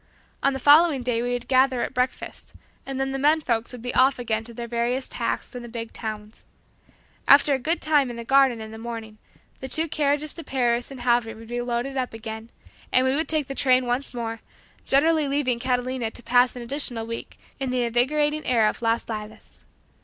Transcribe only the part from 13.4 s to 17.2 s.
the train once more, generally leaving Catalina to pass an additional